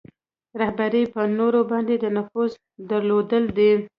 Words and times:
رهبري 0.59 1.03
په 1.13 1.21
نورو 1.37 1.59
باندې 1.71 1.95
د 2.03 2.05
نفوذ 2.17 2.51
درلودل 2.89 3.45
دي. 3.57 3.71